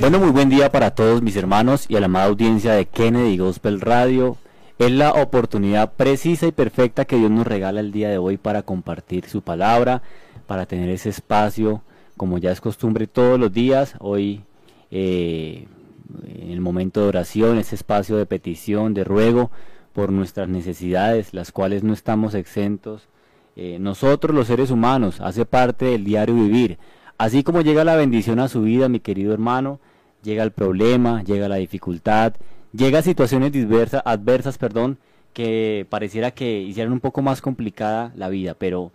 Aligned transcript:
Bueno, 0.00 0.20
muy 0.20 0.30
buen 0.30 0.48
día 0.48 0.72
para 0.72 0.92
todos 0.92 1.20
mis 1.20 1.36
hermanos 1.36 1.84
y 1.86 1.96
a 1.96 2.00
la 2.00 2.06
amada 2.06 2.26
audiencia 2.26 2.72
de 2.72 2.86
Kennedy 2.86 3.36
Gospel 3.36 3.78
Radio. 3.78 4.38
Es 4.78 4.90
la 4.90 5.12
oportunidad 5.12 5.92
precisa 5.92 6.46
y 6.46 6.52
perfecta 6.52 7.04
que 7.04 7.16
Dios 7.16 7.30
nos 7.30 7.46
regala 7.46 7.80
el 7.80 7.92
día 7.92 8.08
de 8.08 8.16
hoy 8.16 8.38
para 8.38 8.62
compartir 8.62 9.28
su 9.28 9.42
palabra, 9.42 10.00
para 10.46 10.64
tener 10.64 10.88
ese 10.88 11.10
espacio, 11.10 11.82
como 12.16 12.38
ya 12.38 12.50
es 12.50 12.62
costumbre 12.62 13.06
todos 13.06 13.38
los 13.38 13.52
días. 13.52 13.96
Hoy, 13.98 14.44
eh, 14.90 15.66
en 16.26 16.50
el 16.50 16.62
momento 16.62 17.02
de 17.02 17.08
oración, 17.08 17.58
ese 17.58 17.74
espacio 17.74 18.16
de 18.16 18.24
petición, 18.24 18.94
de 18.94 19.04
ruego 19.04 19.50
por 19.92 20.10
nuestras 20.10 20.48
necesidades, 20.48 21.34
las 21.34 21.52
cuales 21.52 21.82
no 21.82 21.92
estamos 21.92 22.32
exentos. 22.32 23.08
Eh, 23.56 23.76
nosotros 23.78 24.34
los 24.34 24.46
seres 24.46 24.70
humanos, 24.70 25.20
hace 25.20 25.44
parte 25.44 25.84
del 25.84 26.04
diario 26.04 26.34
vivir. 26.34 26.78
Así 27.18 27.42
como 27.42 27.62
llega 27.62 27.82
la 27.82 27.96
bendición 27.96 28.38
a 28.38 28.46
su 28.46 28.62
vida, 28.62 28.88
mi 28.88 29.00
querido 29.00 29.32
hermano, 29.32 29.80
llega 30.22 30.44
el 30.44 30.52
problema, 30.52 31.24
llega 31.24 31.48
la 31.48 31.56
dificultad, 31.56 32.34
llega 32.72 33.02
situaciones 33.02 33.50
diversas, 33.50 34.02
adversas, 34.04 34.56
perdón, 34.56 34.98
que 35.32 35.84
pareciera 35.90 36.30
que 36.30 36.60
hicieran 36.60 36.92
un 36.92 37.00
poco 37.00 37.20
más 37.20 37.42
complicada 37.42 38.12
la 38.14 38.28
vida, 38.28 38.54
pero 38.54 38.92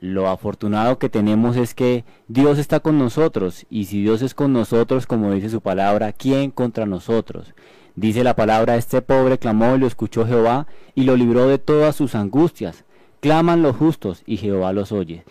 lo 0.00 0.28
afortunado 0.28 0.98
que 0.98 1.08
tenemos 1.08 1.56
es 1.56 1.74
que 1.74 2.04
Dios 2.28 2.58
está 2.58 2.80
con 2.80 2.98
nosotros 2.98 3.64
y 3.70 3.86
si 3.86 4.02
Dios 4.02 4.20
es 4.20 4.34
con 4.34 4.52
nosotros, 4.52 5.06
como 5.06 5.32
dice 5.32 5.48
su 5.48 5.62
palabra, 5.62 6.12
¿quién 6.12 6.50
contra 6.50 6.84
nosotros? 6.84 7.54
Dice 7.94 8.22
la 8.22 8.36
palabra, 8.36 8.76
este 8.76 9.00
pobre 9.00 9.38
clamó 9.38 9.76
y 9.76 9.78
lo 9.78 9.86
escuchó 9.86 10.26
Jehová 10.26 10.66
y 10.94 11.04
lo 11.04 11.16
libró 11.16 11.46
de 11.46 11.58
todas 11.58 11.96
sus 11.96 12.14
angustias. 12.14 12.84
Claman 13.20 13.62
los 13.62 13.76
justos 13.76 14.24
y 14.26 14.38
Jehová 14.38 14.72
los 14.72 14.92
oye. 14.92 15.24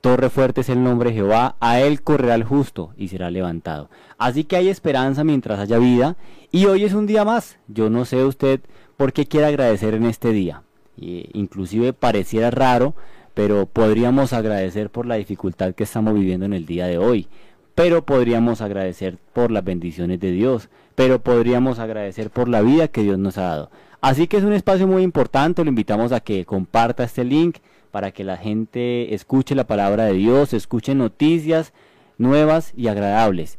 Torre 0.00 0.30
fuerte 0.30 0.60
es 0.60 0.68
el 0.68 0.84
nombre 0.84 1.10
de 1.10 1.16
Jehová, 1.16 1.56
a 1.58 1.80
él 1.80 2.02
correrá 2.02 2.36
el 2.36 2.44
justo 2.44 2.92
y 2.96 3.08
será 3.08 3.30
levantado. 3.30 3.90
Así 4.16 4.44
que 4.44 4.54
hay 4.54 4.68
esperanza 4.68 5.24
mientras 5.24 5.58
haya 5.58 5.78
vida 5.78 6.16
y 6.52 6.66
hoy 6.66 6.84
es 6.84 6.92
un 6.92 7.06
día 7.06 7.24
más. 7.24 7.58
Yo 7.66 7.90
no 7.90 8.04
sé 8.04 8.22
usted 8.22 8.60
por 8.96 9.12
qué 9.12 9.26
quiere 9.26 9.46
agradecer 9.46 9.94
en 9.94 10.04
este 10.04 10.32
día. 10.32 10.62
inclusive 10.96 11.92
pareciera 11.92 12.50
raro, 12.50 12.94
pero 13.34 13.66
podríamos 13.66 14.32
agradecer 14.32 14.90
por 14.90 15.06
la 15.06 15.16
dificultad 15.16 15.74
que 15.74 15.84
estamos 15.84 16.14
viviendo 16.14 16.46
en 16.46 16.52
el 16.52 16.66
día 16.66 16.86
de 16.86 16.98
hoy. 16.98 17.28
Pero 17.74 18.04
podríamos 18.04 18.60
agradecer 18.60 19.18
por 19.32 19.50
las 19.50 19.64
bendiciones 19.64 20.20
de 20.20 20.30
Dios, 20.30 20.68
pero 20.94 21.20
podríamos 21.20 21.78
agradecer 21.80 22.30
por 22.30 22.48
la 22.48 22.62
vida 22.62 22.88
que 22.88 23.02
Dios 23.02 23.18
nos 23.18 23.38
ha 23.38 23.42
dado. 23.42 23.70
Así 24.00 24.28
que 24.28 24.36
es 24.36 24.44
un 24.44 24.52
espacio 24.52 24.86
muy 24.86 25.02
importante, 25.02 25.64
lo 25.64 25.70
invitamos 25.70 26.12
a 26.12 26.20
que 26.20 26.44
comparta 26.44 27.04
este 27.04 27.24
link 27.24 27.58
para 27.90 28.12
que 28.12 28.24
la 28.24 28.36
gente 28.36 29.14
escuche 29.14 29.54
la 29.54 29.66
palabra 29.66 30.04
de 30.04 30.14
Dios, 30.14 30.52
escuche 30.52 30.94
noticias 30.94 31.72
nuevas 32.18 32.72
y 32.76 32.88
agradables. 32.88 33.58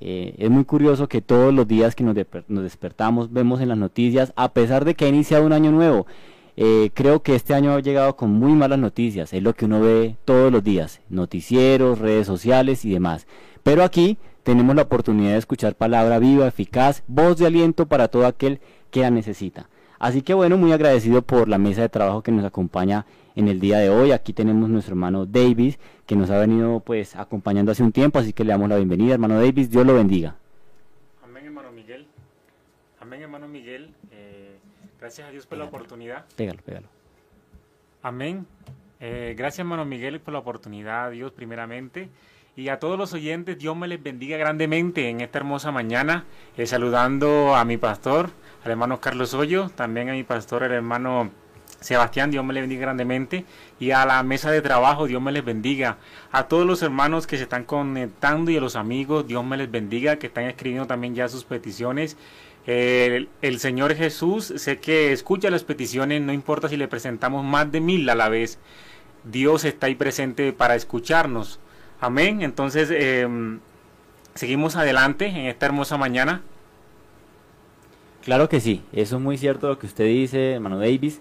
Eh, 0.00 0.34
es 0.38 0.50
muy 0.50 0.64
curioso 0.64 1.08
que 1.08 1.20
todos 1.20 1.52
los 1.52 1.68
días 1.68 1.94
que 1.94 2.04
nos, 2.04 2.14
despertamos 2.14 3.32
vemos 3.32 3.60
en 3.60 3.68
las 3.68 3.78
noticias, 3.78 4.32
a 4.36 4.52
pesar 4.52 4.84
de 4.84 4.94
que 4.94 5.04
ha 5.04 5.08
iniciado 5.08 5.44
un 5.44 5.52
año 5.52 5.70
nuevo, 5.70 6.06
eh, 6.56 6.90
creo 6.94 7.22
que 7.22 7.34
este 7.34 7.54
año 7.54 7.72
ha 7.72 7.80
llegado 7.80 8.16
con 8.16 8.30
muy 8.32 8.52
malas 8.52 8.78
noticias, 8.78 9.32
es 9.32 9.42
lo 9.42 9.54
que 9.54 9.66
uno 9.66 9.80
ve 9.80 10.16
todos 10.24 10.50
los 10.50 10.64
días, 10.64 11.00
noticieros, 11.08 11.98
redes 11.98 12.26
sociales 12.26 12.84
y 12.84 12.90
demás. 12.90 13.26
Pero 13.62 13.84
aquí 13.84 14.18
tenemos 14.42 14.74
la 14.74 14.82
oportunidad 14.82 15.32
de 15.32 15.38
escuchar 15.38 15.74
palabra 15.74 16.18
viva, 16.18 16.48
eficaz, 16.48 17.02
voz 17.06 17.36
de 17.36 17.46
aliento 17.46 17.86
para 17.86 18.08
todo 18.08 18.26
aquel 18.26 18.60
que 18.90 19.00
la 19.00 19.10
necesita. 19.10 19.68
Así 20.00 20.22
que 20.22 20.32
bueno, 20.32 20.56
muy 20.56 20.72
agradecido 20.72 21.20
por 21.20 21.46
la 21.46 21.58
mesa 21.58 21.82
de 21.82 21.90
trabajo 21.90 22.22
que 22.22 22.32
nos 22.32 22.46
acompaña 22.46 23.04
en 23.36 23.48
el 23.48 23.60
día 23.60 23.76
de 23.78 23.90
hoy. 23.90 24.12
Aquí 24.12 24.32
tenemos 24.32 24.70
nuestro 24.70 24.94
hermano 24.94 25.26
Davis, 25.26 25.78
que 26.06 26.16
nos 26.16 26.30
ha 26.30 26.38
venido 26.38 26.80
pues 26.80 27.14
acompañando 27.16 27.70
hace 27.70 27.82
un 27.82 27.92
tiempo, 27.92 28.18
así 28.18 28.32
que 28.32 28.42
le 28.42 28.52
damos 28.52 28.70
la 28.70 28.76
bienvenida, 28.76 29.12
hermano 29.12 29.38
Davis, 29.38 29.70
Dios 29.70 29.84
lo 29.86 29.92
bendiga. 29.94 30.36
Amén, 31.22 31.44
hermano 31.44 31.70
Miguel. 31.70 32.06
Amén, 32.98 33.20
hermano 33.20 33.46
Miguel. 33.46 33.94
Eh, 34.10 34.56
gracias 34.98 35.28
a 35.28 35.30
Dios 35.30 35.44
por 35.44 35.58
la 35.58 35.64
oportunidad. 35.64 36.24
Pégalo, 36.34 36.62
pégalo. 36.62 36.86
Amén. 38.02 38.46
Eh, 39.00 39.34
gracias, 39.36 39.58
hermano 39.60 39.84
Miguel, 39.84 40.18
por 40.20 40.32
la 40.32 40.40
oportunidad, 40.40 41.10
Dios 41.10 41.30
primeramente. 41.32 42.08
Y 42.56 42.68
a 42.68 42.78
todos 42.78 42.98
los 42.98 43.12
oyentes, 43.12 43.58
Dios 43.58 43.76
me 43.76 43.86
les 43.86 44.02
bendiga 44.02 44.38
grandemente 44.38 45.10
en 45.10 45.20
esta 45.20 45.38
hermosa 45.38 45.70
mañana, 45.70 46.24
eh, 46.56 46.66
saludando 46.66 47.54
a 47.54 47.64
mi 47.64 47.76
pastor, 47.76 48.30
al 48.64 48.70
hermano 48.70 49.00
Carlos 49.00 49.34
Hoyo, 49.34 49.70
también 49.74 50.10
a 50.10 50.12
mi 50.12 50.24
pastor, 50.24 50.64
el 50.64 50.72
hermano 50.72 51.30
Sebastián, 51.80 52.30
Dios 52.30 52.44
me 52.44 52.52
le 52.52 52.60
bendiga 52.60 52.82
grandemente. 52.82 53.44
Y 53.78 53.90
a 53.90 54.04
la 54.04 54.22
mesa 54.22 54.50
de 54.50 54.60
trabajo, 54.60 55.06
Dios 55.06 55.22
me 55.22 55.32
les 55.32 55.44
bendiga. 55.44 55.96
A 56.30 56.44
todos 56.44 56.66
los 56.66 56.82
hermanos 56.82 57.26
que 57.26 57.36
se 57.36 57.44
están 57.44 57.64
conectando 57.64 58.50
y 58.50 58.58
a 58.58 58.60
los 58.60 58.76
amigos, 58.76 59.26
Dios 59.26 59.44
me 59.44 59.56
les 59.56 59.70
bendiga, 59.70 60.16
que 60.16 60.26
están 60.26 60.44
escribiendo 60.44 60.86
también 60.86 61.14
ya 61.14 61.28
sus 61.28 61.44
peticiones. 61.44 62.16
El, 62.66 63.28
Señor 63.58 63.94
Jesús, 63.94 64.52
sé 64.56 64.78
que 64.78 65.12
escucha 65.12 65.50
las 65.50 65.64
peticiones, 65.64 66.20
no 66.20 66.32
importa 66.32 66.68
si 66.68 66.76
le 66.76 66.88
presentamos 66.88 67.44
más 67.44 67.72
de 67.72 67.80
mil 67.80 68.08
a 68.10 68.14
la 68.14 68.28
vez. 68.28 68.58
Dios 69.24 69.64
está 69.64 69.86
ahí 69.86 69.94
presente 69.94 70.52
para 70.52 70.74
escucharnos. 70.74 71.60
Amén. 72.00 72.42
Entonces, 72.42 72.90
em, 72.92 73.60
seguimos 74.34 74.76
adelante 74.76 75.26
en 75.26 75.46
esta 75.46 75.66
hermosa 75.66 75.96
mañana. 75.96 76.42
Claro 78.24 78.48
que 78.48 78.60
sí, 78.60 78.82
eso 78.92 79.16
es 79.16 79.22
muy 79.22 79.38
cierto 79.38 79.68
lo 79.68 79.78
que 79.78 79.86
usted 79.86 80.04
dice, 80.04 80.52
hermano 80.52 80.78
Davis. 80.78 81.20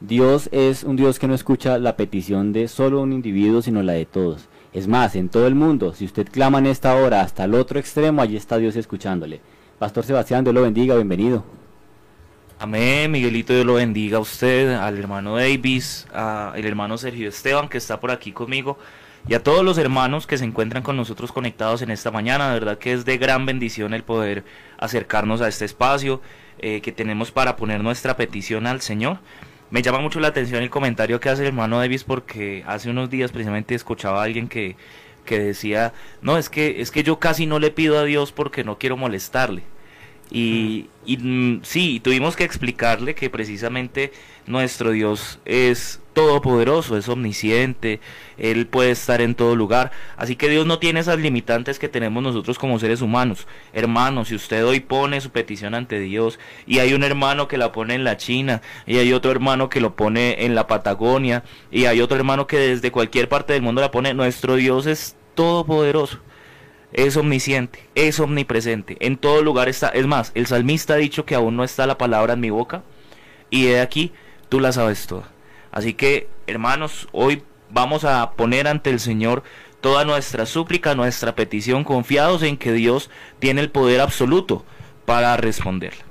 Dios 0.00 0.48
es 0.52 0.82
un 0.82 0.96
Dios 0.96 1.18
que 1.18 1.28
no 1.28 1.34
escucha 1.34 1.78
la 1.78 1.96
petición 1.96 2.52
de 2.52 2.66
solo 2.66 3.00
un 3.00 3.12
individuo, 3.12 3.62
sino 3.62 3.82
la 3.82 3.92
de 3.92 4.04
todos. 4.04 4.48
Es 4.72 4.88
más, 4.88 5.14
en 5.14 5.28
todo 5.28 5.46
el 5.46 5.54
mundo, 5.54 5.94
si 5.94 6.04
usted 6.04 6.28
clama 6.28 6.58
en 6.58 6.66
esta 6.66 6.96
hora 6.96 7.20
hasta 7.20 7.44
el 7.44 7.54
otro 7.54 7.78
extremo, 7.78 8.20
allí 8.20 8.36
está 8.36 8.58
Dios 8.58 8.74
escuchándole. 8.74 9.40
Pastor 9.78 10.04
Sebastián, 10.04 10.42
Dios 10.42 10.54
lo 10.54 10.62
bendiga, 10.62 10.96
bienvenido. 10.96 11.44
Amén, 12.58 13.12
Miguelito, 13.12 13.52
Dios 13.52 13.64
lo 13.64 13.74
bendiga 13.74 14.18
a 14.18 14.20
usted, 14.20 14.74
al 14.74 14.98
hermano 14.98 15.36
Davis, 15.36 16.08
al 16.12 16.64
hermano 16.64 16.98
Sergio 16.98 17.28
Esteban, 17.28 17.68
que 17.68 17.78
está 17.78 18.00
por 18.00 18.10
aquí 18.10 18.32
conmigo, 18.32 18.76
y 19.26 19.34
a 19.34 19.42
todos 19.42 19.64
los 19.64 19.78
hermanos 19.78 20.26
que 20.26 20.36
se 20.36 20.44
encuentran 20.44 20.82
con 20.82 20.96
nosotros 20.96 21.32
conectados 21.32 21.82
en 21.82 21.90
esta 21.90 22.10
mañana. 22.10 22.48
De 22.48 22.60
verdad 22.60 22.78
que 22.78 22.92
es 22.92 23.04
de 23.04 23.16
gran 23.16 23.46
bendición 23.46 23.94
el 23.94 24.04
poder 24.04 24.44
acercarnos 24.78 25.40
a 25.40 25.48
este 25.48 25.64
espacio 25.64 26.20
eh, 26.58 26.80
que 26.82 26.92
tenemos 26.92 27.30
para 27.30 27.56
poner 27.56 27.82
nuestra 27.82 28.16
petición 28.16 28.66
al 28.66 28.80
Señor. 28.80 29.18
Me 29.70 29.82
llama 29.82 29.98
mucho 29.98 30.20
la 30.20 30.28
atención 30.28 30.62
el 30.62 30.70
comentario 30.70 31.20
que 31.20 31.30
hace 31.30 31.42
el 31.42 31.48
hermano 31.48 31.78
Davis 31.78 32.04
porque 32.04 32.64
hace 32.66 32.90
unos 32.90 33.08
días 33.08 33.32
precisamente 33.32 33.74
escuchaba 33.74 34.20
a 34.20 34.24
alguien 34.24 34.46
que, 34.46 34.76
que 35.24 35.38
decía, 35.38 35.94
no, 36.20 36.36
es 36.36 36.50
que, 36.50 36.80
es 36.82 36.90
que 36.90 37.02
yo 37.02 37.18
casi 37.18 37.46
no 37.46 37.58
le 37.58 37.70
pido 37.70 37.98
a 37.98 38.04
Dios 38.04 38.30
porque 38.30 38.62
no 38.62 38.78
quiero 38.78 38.96
molestarle. 38.96 39.62
Y, 40.30 40.86
y 41.06 41.16
mm, 41.18 41.60
sí, 41.62 42.00
tuvimos 42.02 42.36
que 42.36 42.44
explicarle 42.44 43.14
que 43.14 43.30
precisamente 43.30 44.12
nuestro 44.46 44.90
Dios 44.90 45.38
es 45.44 46.00
todopoderoso, 46.12 46.96
es 46.96 47.08
omnisciente, 47.08 48.00
Él 48.38 48.66
puede 48.66 48.90
estar 48.90 49.20
en 49.20 49.34
todo 49.34 49.56
lugar. 49.56 49.90
Así 50.16 50.36
que 50.36 50.48
Dios 50.48 50.66
no 50.66 50.78
tiene 50.78 51.00
esas 51.00 51.18
limitantes 51.18 51.78
que 51.78 51.88
tenemos 51.88 52.22
nosotros 52.22 52.58
como 52.58 52.78
seres 52.78 53.02
humanos. 53.02 53.46
Hermanos, 53.72 54.28
si 54.28 54.34
usted 54.34 54.64
hoy 54.64 54.80
pone 54.80 55.20
su 55.20 55.30
petición 55.30 55.74
ante 55.74 55.98
Dios 55.98 56.38
y 56.66 56.78
hay 56.78 56.94
un 56.94 57.04
hermano 57.04 57.48
que 57.48 57.58
la 57.58 57.72
pone 57.72 57.94
en 57.94 58.04
la 58.04 58.16
China 58.16 58.62
y 58.86 58.98
hay 58.98 59.12
otro 59.12 59.30
hermano 59.30 59.68
que 59.68 59.80
lo 59.80 59.96
pone 59.96 60.44
en 60.44 60.54
la 60.54 60.66
Patagonia 60.66 61.42
y 61.70 61.86
hay 61.86 62.00
otro 62.00 62.16
hermano 62.16 62.46
que 62.46 62.58
desde 62.58 62.92
cualquier 62.92 63.28
parte 63.28 63.52
del 63.52 63.62
mundo 63.62 63.80
la 63.80 63.90
pone, 63.90 64.14
nuestro 64.14 64.56
Dios 64.56 64.86
es 64.86 65.16
todopoderoso 65.34 66.20
es 66.94 67.16
omnisciente, 67.16 67.80
es 67.94 68.20
omnipresente, 68.20 68.96
en 69.00 69.18
todo 69.18 69.42
lugar 69.42 69.68
está. 69.68 69.88
Es 69.88 70.06
más, 70.06 70.32
el 70.34 70.46
salmista 70.46 70.94
ha 70.94 70.98
dicho 70.98 71.26
que 71.26 71.34
aún 71.34 71.56
no 71.56 71.64
está 71.64 71.86
la 71.86 71.98
palabra 71.98 72.32
en 72.32 72.40
mi 72.40 72.50
boca, 72.50 72.82
y 73.50 73.64
de 73.64 73.80
aquí 73.80 74.12
tú 74.48 74.60
la 74.60 74.72
sabes 74.72 75.06
toda. 75.06 75.28
Así 75.70 75.94
que, 75.94 76.28
hermanos, 76.46 77.08
hoy 77.12 77.42
vamos 77.70 78.04
a 78.04 78.32
poner 78.32 78.68
ante 78.68 78.90
el 78.90 79.00
Señor 79.00 79.42
toda 79.80 80.04
nuestra 80.04 80.46
súplica, 80.46 80.94
nuestra 80.94 81.34
petición, 81.34 81.84
confiados 81.84 82.42
en 82.42 82.56
que 82.56 82.72
Dios 82.72 83.10
tiene 83.40 83.60
el 83.60 83.70
poder 83.70 84.00
absoluto 84.00 84.64
para 85.04 85.36
responderla. 85.36 86.04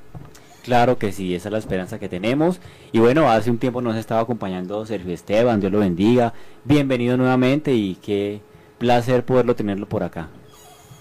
Claro 0.64 0.98
que 0.98 1.12
sí, 1.12 1.34
esa 1.34 1.50
es 1.50 1.52
la 1.54 1.58
esperanza 1.58 2.00
que 2.00 2.08
tenemos. 2.08 2.62
Y 2.92 3.00
bueno, 3.00 3.30
hace 3.30 3.50
un 3.50 3.58
tiempo 3.58 3.82
nos 3.82 3.96
estaba 3.96 4.22
acompañando 4.22 4.86
Sergio 4.86 5.14
Esteban, 5.14 5.60
Dios 5.60 5.72
lo 5.72 5.80
bendiga. 5.80 6.34
Bienvenido 6.64 7.18
nuevamente 7.18 7.74
y 7.74 7.96
qué 7.96 8.42
placer 8.78 9.26
poderlo 9.26 9.56
tenerlo 9.56 9.90
por 9.90 10.04
acá. 10.04 10.30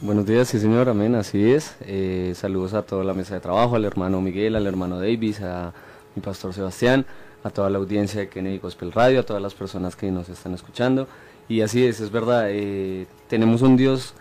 Buenos 0.03 0.27
días, 0.27 0.49
sí 0.49 0.59
señor, 0.59 0.89
amén, 0.89 1.15
así 1.15 1.53
es. 1.53 1.77
Eh, 1.83 2.33
saludos 2.35 2.75
a 2.75 2.83
toda 2.83 3.05
la 3.05 3.15
mesa 3.15 3.35
de 3.35 3.41
trabajo, 3.41 3.77
al 3.77 3.85
hermano 3.85 4.21
Miguel, 4.21 4.57
al 4.57 4.67
hermano 4.67 4.99
Davis, 4.99 5.41
a 5.41 5.73
mi 6.17 6.23
pastor 6.23 6.53
Sebastián, 6.53 7.07
a 7.45 7.51
toda 7.51 7.71
la 7.71 7.79
audiencia 7.79 8.19
de 8.19 8.29
Kennedy 8.29 8.59
Gospel 8.59 8.91
Radio, 8.91 9.21
a 9.21 9.23
todas 9.23 9.41
las 9.41 9.55
personas 9.55 9.95
que 9.95 10.11
nos 10.11 10.29
están 10.29 10.55
escuchando. 10.55 11.07
Y 11.49 11.61
así 11.61 11.87
es, 11.87 12.01
es 12.01 12.11
verdad, 12.11 12.47
eh, 12.49 13.07
tenemos 13.29 13.63
un 13.63 13.77
Dios 13.77 14.15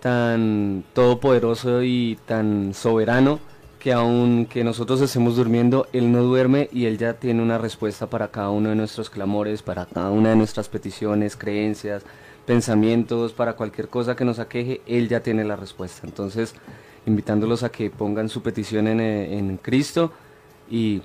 tan 0.00 0.84
todopoderoso 0.92 1.82
y 1.82 2.18
tan 2.26 2.74
soberano 2.74 3.40
que 3.78 3.94
aunque 3.94 4.62
nosotros 4.62 5.00
estemos 5.00 5.36
durmiendo, 5.36 5.86
Él 5.94 6.12
no 6.12 6.22
duerme 6.22 6.68
y 6.70 6.84
Él 6.84 6.98
ya 6.98 7.14
tiene 7.14 7.42
una 7.42 7.56
respuesta 7.56 8.10
para 8.10 8.28
cada 8.28 8.50
uno 8.50 8.68
de 8.68 8.74
nuestros 8.74 9.08
clamores, 9.08 9.62
para 9.62 9.86
cada 9.86 10.10
una 10.10 10.28
de 10.28 10.36
nuestras 10.36 10.68
peticiones, 10.68 11.34
creencias, 11.34 12.02
pensamientos, 12.46 13.32
para 13.32 13.54
cualquier 13.54 13.88
cosa 13.88 14.16
que 14.16 14.24
nos 14.24 14.38
aqueje, 14.38 14.80
Él 14.86 15.08
ya 15.08 15.20
tiene 15.20 15.44
la 15.44 15.56
respuesta. 15.56 16.06
Entonces, 16.06 16.54
invitándolos 17.06 17.62
a 17.62 17.70
que 17.70 17.90
pongan 17.90 18.28
su 18.28 18.42
petición 18.42 18.88
en, 18.88 19.00
eh, 19.00 19.38
en 19.38 19.56
Cristo 19.56 20.12
y 20.70 21.02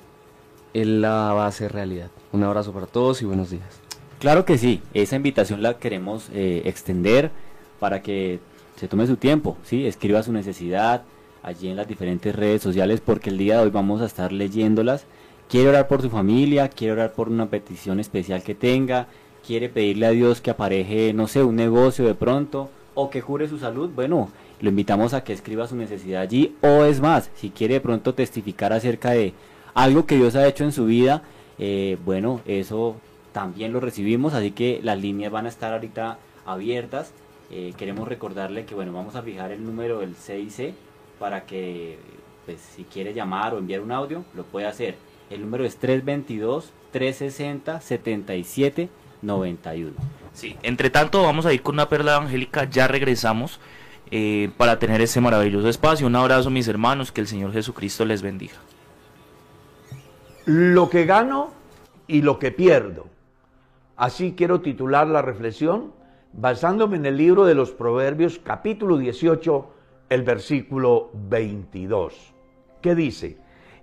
Él 0.74 1.02
la 1.02 1.34
va 1.34 1.46
a 1.46 1.48
hacer 1.48 1.72
realidad. 1.72 2.10
Un 2.32 2.44
abrazo 2.44 2.72
para 2.74 2.86
todos 2.86 3.22
y 3.22 3.26
buenos 3.26 3.50
días. 3.50 3.82
Claro 4.20 4.44
que 4.44 4.58
sí, 4.58 4.82
esa 4.94 5.16
invitación 5.16 5.64
la 5.64 5.78
queremos 5.78 6.30
eh, 6.34 6.62
extender 6.66 7.32
para 7.80 8.02
que 8.02 8.40
se 8.76 8.90
tome 8.90 9.08
su 9.08 9.16
tiempo, 9.16 9.58
¿sí? 9.64 9.88
escriba 9.88 10.24
su 10.24 10.34
necesidad 10.34 11.04
allí 11.42 11.70
en 11.70 11.78
las 11.78 11.88
diferentes 11.88 12.36
redes 12.36 12.62
sociales 12.62 13.02
porque 13.02 13.30
el 13.30 13.38
día 13.38 13.56
de 13.56 13.64
hoy 13.64 13.70
vamos 13.70 14.02
a 14.02 14.06
estar 14.06 14.34
leyéndolas. 14.34 15.06
Quiere 15.48 15.70
orar 15.70 15.88
por 15.88 16.02
su 16.02 16.10
familia, 16.10 16.68
quiere 16.68 16.94
orar 16.94 17.14
por 17.14 17.30
una 17.30 17.50
petición 17.50 18.02
especial 18.02 18.44
que 18.44 18.56
tenga, 18.56 19.08
quiere 19.50 19.68
pedirle 19.68 20.06
a 20.06 20.12
Dios 20.12 20.42
que 20.42 20.52
apareje, 20.52 21.12
no 21.12 21.28
sé, 21.28 21.44
un 21.44 21.56
negocio 21.56 22.06
de 22.06 22.14
pronto 22.14 22.70
o 22.94 23.10
que 23.10 23.20
jure 23.20 23.48
su 23.48 23.58
salud, 23.58 23.90
bueno, 23.96 24.30
lo 24.62 24.70
invitamos 24.70 25.16
a 25.16 25.24
que 25.24 25.34
escriba 25.34 25.66
su 25.66 25.76
necesidad 25.76 26.22
allí 26.22 26.56
o 26.62 26.84
es 26.84 27.02
más, 27.02 27.32
si 27.34 27.50
quiere 27.50 27.74
de 27.74 27.82
pronto 27.82 28.14
testificar 28.14 28.74
acerca 28.74 29.10
de 29.10 29.34
algo 29.74 30.06
que 30.06 30.18
Dios 30.18 30.36
ha 30.36 30.48
hecho 30.48 30.66
en 30.66 30.72
su 30.72 30.86
vida, 30.86 31.24
eh, 31.58 31.98
bueno, 32.06 32.42
eso 32.46 32.98
también 33.32 33.74
lo 33.74 33.80
recibimos, 33.80 34.36
así 34.36 34.52
que 34.52 34.82
las 34.84 35.00
líneas 35.00 35.32
van 35.32 35.48
a 35.48 35.50
estar 35.50 35.74
ahorita 35.74 36.20
abiertas. 36.46 37.12
Eh, 37.50 37.74
queremos 37.76 38.08
recordarle 38.08 38.66
que 38.66 38.76
bueno, 38.76 38.94
vamos 38.94 39.16
a 39.16 39.24
fijar 39.24 39.52
el 39.52 39.66
número 39.66 40.02
del 40.02 40.14
CIC 40.14 40.76
para 41.18 41.48
que 41.48 41.98
pues, 42.46 42.60
si 42.76 42.84
quiere 42.84 43.16
llamar 43.16 43.56
o 43.56 43.58
enviar 43.58 43.82
un 43.82 43.94
audio, 43.94 44.24
lo 44.36 44.44
puede 44.44 44.68
hacer. 44.68 44.94
El 45.32 45.42
número 45.42 45.66
es 45.66 45.76
322-360-7791. 49.24 49.92
Sí, 50.34 50.56
entre 50.64 50.90
tanto 50.90 51.24
vamos 51.24 51.46
a 51.46 51.54
ir 51.54 51.62
con 51.62 51.76
una 51.76 51.90
perla 51.90 52.16
evangélica, 52.16 52.64
ya 52.70 52.88
regresamos 52.88 53.60
eh, 54.12 54.50
para 54.58 54.80
tener 54.80 55.02
ese 55.02 55.22
maravilloso 55.22 55.68
espacio. 55.70 56.08
Un 56.08 56.16
abrazo 56.16 56.50
mis 56.50 56.68
hermanos, 56.68 57.12
que 57.12 57.22
el 57.22 57.28
Señor 57.28 57.52
Jesucristo 57.52 58.06
les 58.06 58.22
bendiga. 58.22 58.56
Lo 60.46 60.90
que 60.90 61.06
gano 61.06 61.52
y 62.08 62.22
lo 62.22 62.40
que 62.40 62.52
pierdo. 62.52 63.08
Así 63.98 64.34
quiero 64.36 64.62
titular 64.62 65.08
la 65.08 65.22
reflexión 65.22 65.94
basándome 66.34 66.98
en 66.98 67.06
el 67.06 67.18
libro 67.18 67.46
de 67.46 67.56
los 67.56 67.72
Proverbios 67.72 68.40
capítulo 68.44 68.98
18, 68.98 69.74
el 70.10 70.24
versículo 70.24 71.12
22, 71.14 72.34
que 72.82 72.96
dice, 72.96 73.38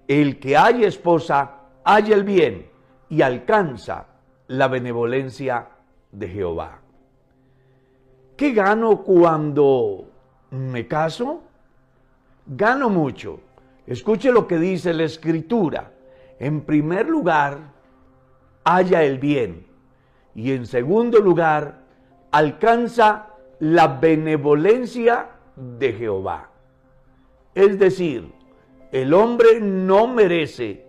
el 0.09 0.39
que 0.39 0.57
haya 0.57 0.89
esposa, 0.89 1.57
haya 1.85 2.15
el 2.15 2.25
bien 2.25 2.67
y 3.09 3.23
alcanza 3.23 4.07
la 4.49 4.69
benevolencia 4.69 5.69
de 6.13 6.29
Jehová. 6.29 6.81
¿Qué 8.37 8.53
gano 8.53 9.03
cuando 9.03 10.11
me 10.51 10.87
caso? 10.87 11.43
Gano 12.47 12.89
mucho. 12.89 13.41
Escuche 13.87 14.31
lo 14.31 14.47
que 14.47 14.59
dice 14.59 14.93
la 14.93 15.05
escritura. 15.05 15.93
En 16.39 16.63
primer 16.63 17.09
lugar, 17.09 17.59
haya 18.65 19.03
el 19.03 19.19
bien. 19.19 19.67
Y 20.35 20.53
en 20.53 20.67
segundo 20.67 21.19
lugar, 21.19 21.81
alcanza 22.31 23.29
la 23.59 23.87
benevolencia 23.89 25.29
de 25.57 25.93
Jehová. 25.95 26.51
Es 27.55 27.79
decir, 27.79 28.33
el 28.93 29.15
hombre 29.15 29.61
no 29.61 30.07
merece 30.07 30.86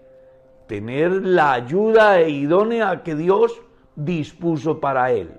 tener 0.68 1.12
la 1.26 1.54
ayuda 1.54 2.20
e 2.20 2.30
idónea 2.30 3.04
que 3.04 3.16
Dios 3.16 3.62
dispuso 3.96 4.80
para 4.80 5.12
él. 5.12 5.32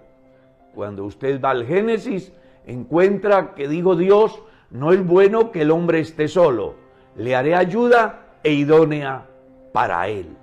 Cuando 0.75 1.05
usted 1.05 1.41
va 1.41 1.51
al 1.51 1.67
Génesis, 1.67 2.33
encuentra 2.67 3.55
que 3.55 3.69
dijo 3.69 3.95
Dios, 3.95 4.43
no 4.71 4.93
es 4.93 5.05
bueno 5.05 5.53
que 5.53 5.63
el 5.63 5.71
hombre 5.71 6.01
esté 6.01 6.29
solo, 6.29 6.75
le 7.17 7.35
haré 7.37 7.55
ayuda 7.55 8.27
e 8.43 8.53
idónea 8.53 9.27
para 9.73 10.09
él. 10.09 10.37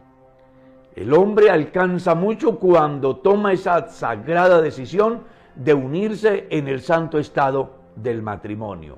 El 0.95 1.13
hombre 1.13 1.49
alcanza 1.49 2.15
mucho 2.15 2.57
cuando 2.57 3.17
toma 3.17 3.53
esa 3.53 3.89
sagrada 3.89 4.61
decisión 4.61 5.23
de 5.55 5.73
unirse 5.73 6.47
en 6.49 6.67
el 6.67 6.81
santo 6.81 7.17
estado 7.17 7.71
del 7.95 8.21
matrimonio. 8.21 8.97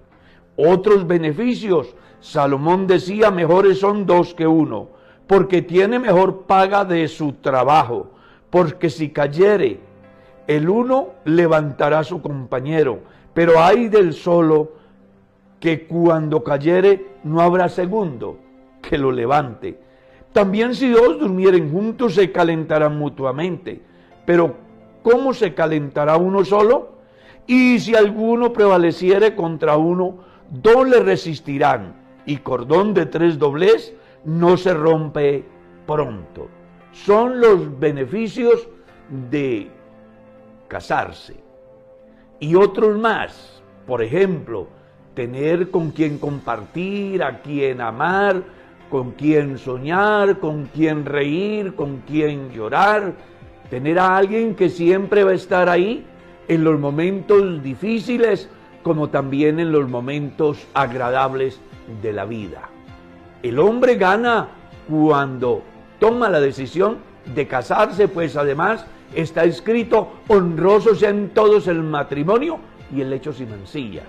Otros 0.55 1.07
beneficios, 1.07 1.95
Salomón 2.19 2.87
decía, 2.87 3.31
mejores 3.31 3.79
son 3.79 4.05
dos 4.05 4.33
que 4.33 4.47
uno, 4.47 4.89
porque 5.27 5.61
tiene 5.61 5.99
mejor 5.99 6.43
paga 6.43 6.85
de 6.85 7.07
su 7.07 7.33
trabajo, 7.33 8.11
porque 8.49 8.89
si 8.89 9.09
cayere 9.09 9.79
el 10.47 10.69
uno 10.69 11.09
levantará 11.25 11.99
a 11.99 12.03
su 12.03 12.21
compañero, 12.21 12.99
pero 13.33 13.61
hay 13.61 13.89
del 13.89 14.13
solo 14.13 14.71
que 15.59 15.85
cuando 15.85 16.43
cayere 16.43 17.05
no 17.23 17.41
habrá 17.41 17.67
segundo 17.67 18.37
que 18.81 18.97
lo 18.97 19.11
levante. 19.11 19.77
También 20.31 20.75
si 20.75 20.89
dos 20.89 21.19
durmieren 21.19 21.71
juntos 21.71 22.13
se 22.13 22.31
calentarán 22.31 22.97
mutuamente. 22.97 23.81
Pero 24.25 24.55
¿cómo 25.03 25.33
se 25.33 25.53
calentará 25.53 26.17
uno 26.17 26.45
solo? 26.45 26.97
Y 27.47 27.79
si 27.79 27.95
alguno 27.95 28.53
prevaleciere 28.53 29.35
contra 29.35 29.77
uno, 29.77 30.19
dos 30.49 30.87
le 30.87 30.99
resistirán. 30.99 31.95
Y 32.25 32.37
cordón 32.37 32.93
de 32.93 33.05
tres 33.05 33.39
doblez 33.39 33.93
no 34.27 34.57
se 34.57 34.73
rompe 34.73 35.45
pronto. 35.85 36.49
Son 36.91 37.39
los 37.39 37.79
beneficios 37.79 38.67
de 39.31 39.71
casarse. 40.67 41.37
Y 42.39 42.55
otros 42.55 42.99
más. 42.99 43.63
Por 43.87 44.03
ejemplo, 44.03 44.67
tener 45.13 45.71
con 45.71 45.91
quien 45.91 46.17
compartir, 46.17 47.23
a 47.23 47.41
quien 47.41 47.79
amar, 47.79 48.43
con 48.89 49.11
quien 49.11 49.57
soñar, 49.57 50.39
con 50.39 50.65
quien 50.65 51.05
reír, 51.05 51.73
con 51.73 52.01
quien 52.01 52.51
llorar, 52.51 53.13
tener 53.69 53.97
a 53.97 54.17
alguien 54.17 54.55
que 54.55 54.69
siempre 54.69 55.23
va 55.23 55.31
a 55.31 55.35
estar 55.35 55.69
ahí 55.69 56.05
en 56.49 56.65
los 56.65 56.77
momentos 56.77 57.63
difíciles 57.63 58.49
como 58.83 59.09
también 59.09 59.61
en 59.61 59.71
los 59.71 59.87
momentos 59.87 60.67
agradables 60.73 61.61
de 62.01 62.11
la 62.11 62.25
vida. 62.25 62.69
El 63.43 63.59
hombre 63.59 63.95
gana 63.95 64.47
cuando 64.89 65.61
toma 65.99 66.29
la 66.29 66.39
decisión 66.39 66.97
de 67.35 67.47
casarse, 67.47 68.07
pues 68.07 68.35
además 68.35 68.85
está 69.13 69.43
escrito, 69.43 70.13
honroso 70.27 70.93
en 71.05 71.29
todos 71.29 71.67
el 71.67 71.83
matrimonio 71.83 72.59
y 72.93 73.01
el 73.01 73.09
lecho 73.09 73.33
sin 73.33 73.49
mancillas. 73.49 74.05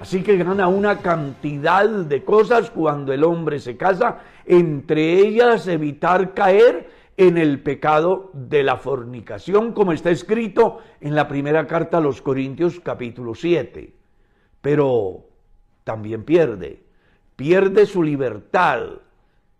Así 0.00 0.22
que 0.22 0.36
gana 0.36 0.68
una 0.68 0.98
cantidad 0.98 1.88
de 1.88 2.24
cosas 2.24 2.70
cuando 2.70 3.12
el 3.12 3.24
hombre 3.24 3.58
se 3.60 3.76
casa, 3.76 4.18
entre 4.44 5.18
ellas 5.20 5.66
evitar 5.68 6.34
caer 6.34 6.90
en 7.16 7.38
el 7.38 7.60
pecado 7.62 8.30
de 8.34 8.62
la 8.62 8.76
fornicación, 8.76 9.72
como 9.72 9.92
está 9.92 10.10
escrito 10.10 10.80
en 11.00 11.14
la 11.14 11.28
primera 11.28 11.66
carta 11.66 11.96
a 11.96 12.02
los 12.02 12.20
Corintios 12.20 12.78
capítulo 12.80 13.34
7. 13.34 13.94
Pero 14.60 15.24
también 15.82 16.24
pierde, 16.24 16.85
pierde 17.36 17.86
su 17.86 18.02
libertad. 18.02 18.80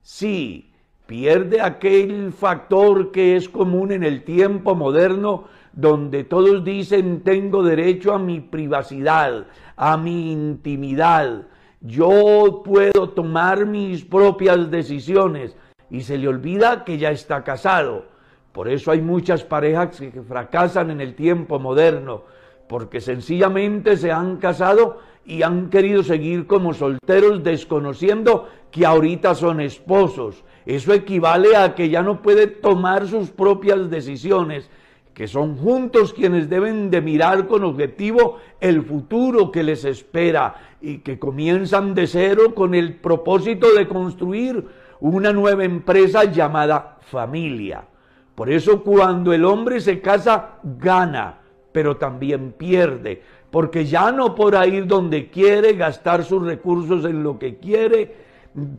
Sí, 0.02 0.72
pierde 1.06 1.60
aquel 1.60 2.32
factor 2.32 3.12
que 3.12 3.36
es 3.36 3.48
común 3.48 3.92
en 3.92 4.02
el 4.02 4.24
tiempo 4.24 4.74
moderno 4.74 5.44
donde 5.72 6.24
todos 6.24 6.64
dicen 6.64 7.22
tengo 7.22 7.62
derecho 7.62 8.14
a 8.14 8.18
mi 8.18 8.40
privacidad, 8.40 9.46
a 9.76 9.96
mi 9.98 10.32
intimidad, 10.32 11.46
yo 11.82 12.62
puedo 12.64 13.10
tomar 13.10 13.66
mis 13.66 14.04
propias 14.04 14.70
decisiones 14.70 15.54
y 15.90 16.00
se 16.00 16.18
le 16.18 16.28
olvida 16.28 16.84
que 16.84 16.98
ya 16.98 17.10
está 17.10 17.44
casado. 17.44 18.06
Por 18.52 18.68
eso 18.68 18.90
hay 18.90 19.02
muchas 19.02 19.44
parejas 19.44 20.00
que 20.00 20.22
fracasan 20.22 20.90
en 20.90 21.02
el 21.02 21.14
tiempo 21.14 21.58
moderno, 21.58 22.24
porque 22.68 23.00
sencillamente 23.00 23.96
se 23.96 24.10
han 24.10 24.36
casado 24.36 25.00
y 25.24 25.42
han 25.42 25.70
querido 25.70 26.02
seguir 26.02 26.46
como 26.46 26.72
solteros 26.72 27.42
desconociendo 27.42 28.48
que 28.70 28.86
ahorita 28.86 29.34
son 29.34 29.60
esposos. 29.60 30.44
Eso 30.64 30.92
equivale 30.92 31.56
a 31.56 31.74
que 31.74 31.88
ya 31.88 32.02
no 32.02 32.22
puede 32.22 32.46
tomar 32.46 33.06
sus 33.06 33.30
propias 33.30 33.90
decisiones 33.90 34.70
que 35.16 35.28
son 35.28 35.56
juntos 35.56 36.12
quienes 36.12 36.50
deben 36.50 36.90
de 36.90 37.00
mirar 37.00 37.46
con 37.46 37.64
objetivo 37.64 38.36
el 38.60 38.82
futuro 38.82 39.50
que 39.50 39.62
les 39.62 39.86
espera 39.86 40.56
y 40.82 40.98
que 40.98 41.18
comienzan 41.18 41.94
de 41.94 42.06
cero 42.06 42.54
con 42.54 42.74
el 42.74 42.96
propósito 42.96 43.72
de 43.72 43.88
construir 43.88 44.66
una 45.00 45.32
nueva 45.32 45.64
empresa 45.64 46.24
llamada 46.24 46.98
familia. 47.00 47.86
Por 48.34 48.50
eso 48.50 48.82
cuando 48.82 49.32
el 49.32 49.46
hombre 49.46 49.80
se 49.80 50.02
casa, 50.02 50.58
gana, 50.62 51.38
pero 51.76 51.98
también 51.98 52.52
pierde, 52.52 53.20
porque 53.50 53.84
ya 53.84 54.10
no 54.10 54.34
podrá 54.34 54.66
ir 54.66 54.86
donde 54.86 55.28
quiere, 55.28 55.74
gastar 55.74 56.24
sus 56.24 56.42
recursos 56.42 57.04
en 57.04 57.22
lo 57.22 57.38
que 57.38 57.58
quiere, 57.58 58.14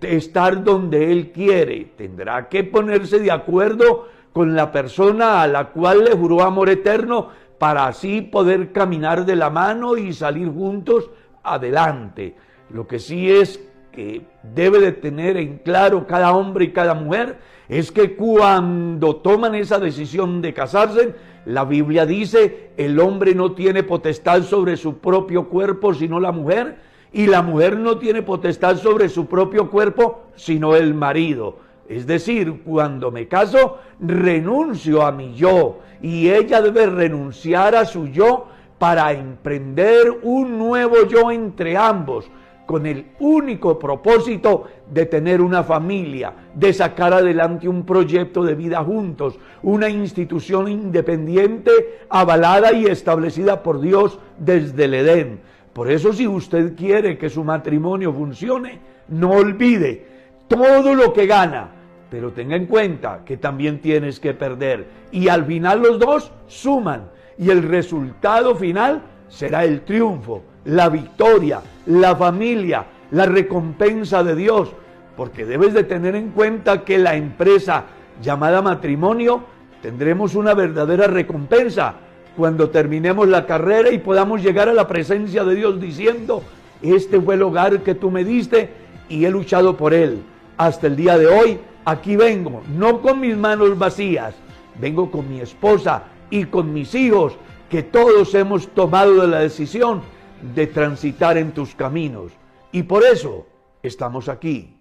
estar 0.01 0.63
donde 0.63 1.11
él 1.11 1.29
quiere. 1.31 1.91
Tendrá 1.95 2.49
que 2.49 2.63
ponerse 2.63 3.19
de 3.19 3.29
acuerdo 3.29 4.07
con 4.33 4.55
la 4.55 4.71
persona 4.71 5.43
a 5.43 5.47
la 5.47 5.65
cual 5.65 6.05
le 6.05 6.15
juró 6.15 6.41
amor 6.41 6.69
eterno 6.69 7.29
para 7.59 7.85
así 7.85 8.23
poder 8.23 8.71
caminar 8.71 9.27
de 9.27 9.35
la 9.35 9.51
mano 9.51 9.95
y 9.95 10.11
salir 10.11 10.49
juntos 10.49 11.11
adelante. 11.43 12.35
Lo 12.71 12.87
que 12.87 12.97
sí 12.97 13.31
es 13.31 13.63
que 13.97 14.21
debe 14.53 14.77
de 14.77 14.91
tener 14.91 15.37
en 15.37 15.57
claro 15.57 16.05
cada 16.05 16.31
hombre 16.31 16.65
y 16.65 16.71
cada 16.71 16.93
mujer 16.93 17.39
es 17.67 17.91
que 17.91 18.15
cuando 18.15 19.15
toman 19.15 19.55
esa 19.55 19.79
decisión 19.79 20.39
de 20.39 20.53
casarse, 20.53 21.15
la 21.45 21.65
Biblia 21.65 22.05
dice, 22.05 22.69
el 22.77 22.99
hombre 22.99 23.33
no 23.33 23.53
tiene 23.53 23.81
potestad 23.81 24.43
sobre 24.43 24.77
su 24.77 24.99
propio 24.99 25.49
cuerpo 25.49 25.95
sino 25.95 26.19
la 26.19 26.31
mujer, 26.31 26.77
y 27.11 27.25
la 27.25 27.41
mujer 27.41 27.75
no 27.75 27.97
tiene 27.97 28.21
potestad 28.21 28.77
sobre 28.77 29.09
su 29.09 29.25
propio 29.25 29.71
cuerpo 29.71 30.25
sino 30.35 30.75
el 30.75 30.93
marido. 30.93 31.57
Es 31.89 32.05
decir, 32.05 32.61
cuando 32.63 33.09
me 33.09 33.27
caso, 33.27 33.79
renuncio 33.99 35.07
a 35.07 35.11
mi 35.11 35.33
yo 35.33 35.79
y 36.03 36.29
ella 36.29 36.61
debe 36.61 36.85
renunciar 36.85 37.75
a 37.75 37.85
su 37.85 38.09
yo 38.09 38.47
para 38.77 39.11
emprender 39.11 40.19
un 40.21 40.59
nuevo 40.59 41.07
yo 41.07 41.31
entre 41.31 41.75
ambos, 41.75 42.29
con 42.67 42.85
el 42.85 43.05
único 43.19 43.79
propósito 43.79 44.65
de 44.91 45.07
tener 45.07 45.41
una 45.41 45.63
familia, 45.63 46.33
de 46.53 46.73
sacar 46.73 47.13
adelante 47.13 47.67
un 47.67 47.85
proyecto 47.85 48.43
de 48.43 48.53
vida 48.53 48.83
juntos, 48.83 49.39
una 49.63 49.89
institución 49.89 50.67
independiente, 50.67 51.71
avalada 52.09 52.73
y 52.73 52.85
establecida 52.85 53.63
por 53.63 53.79
Dios 53.79 54.19
desde 54.37 54.83
el 54.83 54.93
Edén. 54.93 55.39
Por 55.71 55.89
eso 55.89 56.11
si 56.11 56.27
usted 56.27 56.75
quiere 56.75 57.17
que 57.17 57.29
su 57.29 57.43
matrimonio 57.43 58.13
funcione, 58.13 58.79
no 59.07 59.31
olvide 59.31 60.05
todo 60.49 60.93
lo 60.93 61.13
que 61.13 61.25
gana, 61.25 61.69
pero 62.09 62.33
tenga 62.33 62.57
en 62.57 62.65
cuenta 62.65 63.21
que 63.25 63.37
también 63.37 63.79
tienes 63.79 64.19
que 64.19 64.33
perder. 64.33 64.87
Y 65.11 65.29
al 65.29 65.45
final 65.45 65.81
los 65.81 65.99
dos 65.99 66.31
suman. 66.47 67.09
Y 67.37 67.49
el 67.49 67.63
resultado 67.63 68.55
final 68.55 69.03
será 69.29 69.63
el 69.63 69.81
triunfo, 69.81 70.43
la 70.67 70.89
victoria, 70.89 71.61
la 71.85 72.15
familia, 72.15 72.85
la 73.11 73.25
recompensa 73.25 74.23
de 74.23 74.35
Dios. 74.35 74.69
Porque 75.15 75.45
debes 75.45 75.73
de 75.73 75.83
tener 75.83 76.15
en 76.15 76.29
cuenta 76.29 76.83
que 76.83 76.97
la 76.97 77.15
empresa 77.15 77.85
llamada 78.21 78.61
matrimonio 78.61 79.41
tendremos 79.81 80.35
una 80.35 80.53
verdadera 80.53 81.07
recompensa 81.07 81.95
cuando 82.35 82.69
terminemos 82.69 83.27
la 83.27 83.45
carrera 83.45 83.89
y 83.91 83.97
podamos 83.97 84.43
llegar 84.43 84.69
a 84.69 84.73
la 84.73 84.87
presencia 84.87 85.43
de 85.43 85.55
Dios 85.55 85.79
diciendo, 85.81 86.43
este 86.81 87.19
fue 87.19 87.35
el 87.35 87.43
hogar 87.43 87.81
que 87.81 87.95
tú 87.95 88.11
me 88.11 88.23
diste 88.23 88.69
y 89.09 89.25
he 89.25 89.31
luchado 89.31 89.77
por 89.77 89.93
él. 89.93 90.21
Hasta 90.57 90.87
el 90.87 90.95
día 90.95 91.17
de 91.17 91.27
hoy 91.27 91.59
aquí 91.85 92.15
vengo, 92.15 92.61
no 92.77 93.01
con 93.01 93.21
mis 93.21 93.37
manos 93.37 93.77
vacías, 93.79 94.35
vengo 94.79 95.09
con 95.09 95.29
mi 95.29 95.39
esposa 95.39 96.03
y 96.29 96.45
con 96.45 96.73
mis 96.73 96.93
hijos, 96.93 97.37
que 97.69 97.83
todos 97.83 98.35
hemos 98.35 98.67
tomado 98.67 99.25
la 99.25 99.39
decisión 99.39 100.01
de 100.41 100.67
transitar 100.67 101.37
en 101.37 101.51
tus 101.51 101.75
caminos. 101.75 102.31
Y 102.71 102.83
por 102.83 103.03
eso 103.03 103.45
estamos 103.83 104.29
aquí. 104.29 104.73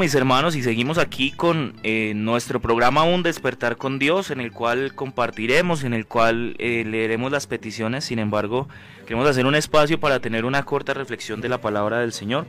Mis 0.00 0.14
hermanos, 0.14 0.56
y 0.56 0.62
seguimos 0.62 0.96
aquí 0.96 1.30
con 1.30 1.74
eh, 1.82 2.14
nuestro 2.16 2.58
programa 2.58 3.04
Un 3.04 3.22
Despertar 3.22 3.76
con 3.76 3.98
Dios, 3.98 4.30
en 4.30 4.40
el 4.40 4.50
cual 4.50 4.94
compartiremos, 4.94 5.84
en 5.84 5.92
el 5.92 6.06
cual 6.06 6.56
eh, 6.58 6.84
leeremos 6.86 7.30
las 7.30 7.46
peticiones. 7.46 8.06
Sin 8.06 8.18
embargo, 8.18 8.66
queremos 9.06 9.28
hacer 9.28 9.44
un 9.44 9.54
espacio 9.54 10.00
para 10.00 10.18
tener 10.18 10.46
una 10.46 10.64
corta 10.64 10.94
reflexión 10.94 11.42
de 11.42 11.50
la 11.50 11.60
palabra 11.60 11.98
del 11.98 12.14
Señor. 12.14 12.46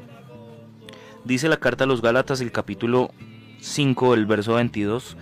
Dice 1.26 1.50
la 1.50 1.58
carta 1.58 1.84
a 1.84 1.88
los 1.88 2.02
Gálatas, 2.02 2.40
el 2.40 2.54
capítulo 2.54 3.12
5, 3.60 4.14
el 4.14 4.26
verso 4.26 4.54
22. 4.54 5.18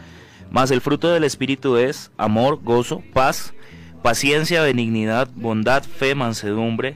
Mas 0.51 0.69
el 0.69 0.81
fruto 0.81 1.09
del 1.09 1.24
Espíritu 1.24 1.77
es 1.77 2.12
amor, 2.15 2.59
gozo, 2.62 3.01
paz, 3.12 3.55
paciencia, 4.03 4.62
benignidad, 4.62 5.29
bondad, 5.33 5.83
fe, 5.83 6.13
mansedumbre, 6.13 6.95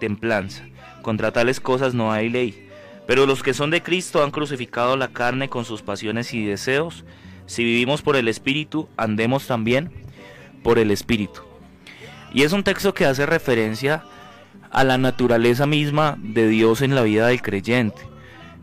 templanza. 0.00 0.64
Contra 1.00 1.32
tales 1.32 1.60
cosas 1.60 1.94
no 1.94 2.12
hay 2.12 2.28
ley. 2.28 2.65
Pero 3.06 3.26
los 3.26 3.42
que 3.42 3.54
son 3.54 3.70
de 3.70 3.82
Cristo 3.82 4.22
han 4.22 4.30
crucificado 4.30 4.96
la 4.96 5.08
carne 5.08 5.48
con 5.48 5.64
sus 5.64 5.82
pasiones 5.82 6.34
y 6.34 6.44
deseos. 6.44 7.04
Si 7.46 7.62
vivimos 7.62 8.02
por 8.02 8.16
el 8.16 8.28
Espíritu, 8.28 8.88
andemos 8.96 9.46
también 9.46 9.92
por 10.62 10.78
el 10.78 10.90
Espíritu. 10.90 11.42
Y 12.32 12.42
es 12.42 12.52
un 12.52 12.64
texto 12.64 12.92
que 12.92 13.06
hace 13.06 13.24
referencia 13.24 14.02
a 14.70 14.84
la 14.84 14.98
naturaleza 14.98 15.66
misma 15.66 16.18
de 16.18 16.48
Dios 16.48 16.82
en 16.82 16.94
la 16.94 17.02
vida 17.02 17.28
del 17.28 17.40
creyente. 17.40 18.02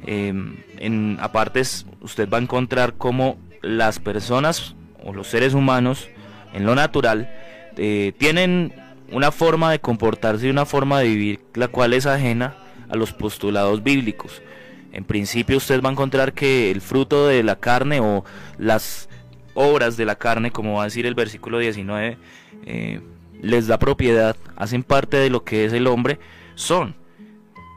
Em, 0.05 0.57
en 0.77 1.17
apartes 1.21 1.85
usted 2.01 2.29
va 2.29 2.37
a 2.37 2.41
encontrar 2.41 2.95
cómo 2.95 3.37
las 3.61 3.99
personas 3.99 4.75
o 5.01 5.13
los 5.13 5.27
seres 5.27 5.53
humanos 5.53 6.09
en 6.53 6.65
lo 6.65 6.75
natural 6.75 7.33
eh, 7.77 8.11
tienen 8.17 8.73
una 9.11 9.31
forma 9.31 9.71
de 9.71 9.79
comportarse 9.79 10.47
y 10.47 10.49
una 10.49 10.65
forma 10.65 10.99
de 10.99 11.07
vivir 11.07 11.39
la 11.53 11.69
cual 11.69 11.93
es 11.93 12.05
ajena 12.05 12.57
a 12.93 12.95
los 12.95 13.11
postulados 13.11 13.83
bíblicos. 13.83 14.41
En 14.91 15.03
principio 15.03 15.57
usted 15.57 15.81
va 15.81 15.89
a 15.89 15.91
encontrar 15.91 16.33
que 16.33 16.69
el 16.69 16.79
fruto 16.79 17.27
de 17.27 17.41
la 17.41 17.55
carne 17.55 17.99
o 17.99 18.23
las 18.59 19.09
obras 19.55 19.97
de 19.97 20.05
la 20.05 20.15
carne, 20.15 20.51
como 20.51 20.75
va 20.75 20.83
a 20.83 20.85
decir 20.85 21.07
el 21.07 21.15
versículo 21.15 21.57
19, 21.57 22.17
eh, 22.65 23.01
les 23.41 23.65
da 23.65 23.79
propiedad, 23.79 24.35
hacen 24.55 24.83
parte 24.83 25.17
de 25.17 25.31
lo 25.31 25.43
que 25.43 25.65
es 25.65 25.73
el 25.73 25.87
hombre, 25.87 26.19
son 26.53 26.95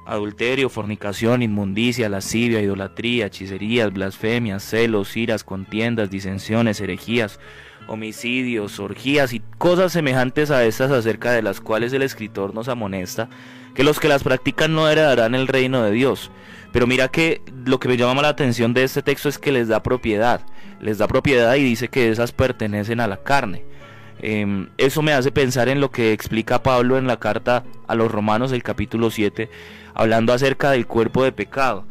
adulterio, 0.06 0.68
fornicación, 0.68 1.42
inmundicia, 1.42 2.10
lascivia, 2.10 2.60
idolatría, 2.60 3.26
hechicerías, 3.26 3.92
blasfemias, 3.92 4.62
celos, 4.62 5.16
iras, 5.16 5.42
contiendas, 5.42 6.10
disensiones, 6.10 6.80
herejías, 6.80 7.40
homicidios, 7.88 8.78
orgías 8.80 9.32
y 9.32 9.42
cosas 9.58 9.92
semejantes 9.92 10.50
a 10.50 10.64
estas 10.64 10.90
acerca 10.90 11.32
de 11.32 11.42
las 11.42 11.60
cuales 11.60 11.92
el 11.92 12.02
escritor 12.02 12.54
nos 12.54 12.68
amonesta 12.68 13.28
que 13.76 13.84
los 13.84 14.00
que 14.00 14.08
las 14.08 14.24
practican 14.24 14.74
no 14.74 14.88
heredarán 14.88 15.34
el 15.34 15.46
reino 15.46 15.82
de 15.82 15.92
Dios. 15.92 16.30
Pero 16.72 16.86
mira 16.86 17.08
que 17.08 17.42
lo 17.64 17.78
que 17.78 17.88
me 17.88 17.96
llama 17.96 18.22
la 18.22 18.30
atención 18.30 18.74
de 18.74 18.82
este 18.82 19.02
texto 19.02 19.28
es 19.28 19.38
que 19.38 19.52
les 19.52 19.68
da 19.68 19.82
propiedad, 19.82 20.40
les 20.80 20.98
da 20.98 21.06
propiedad 21.06 21.54
y 21.54 21.62
dice 21.62 21.88
que 21.88 22.10
esas 22.10 22.32
pertenecen 22.32 23.00
a 23.00 23.06
la 23.06 23.22
carne. 23.22 23.64
Em, 24.18 24.70
eso 24.78 25.02
me 25.02 25.12
hace 25.12 25.30
pensar 25.30 25.68
en 25.68 25.80
lo 25.80 25.90
que 25.90 26.12
explica 26.12 26.62
Pablo 26.62 26.96
en 26.96 27.06
la 27.06 27.18
carta 27.18 27.64
a 27.86 27.94
los 27.94 28.10
romanos 28.10 28.50
del 28.50 28.62
capítulo 28.62 29.10
7, 29.10 29.50
hablando 29.94 30.32
acerca 30.32 30.70
del 30.70 30.86
cuerpo 30.86 31.22
de 31.22 31.32
pecado. 31.32 31.84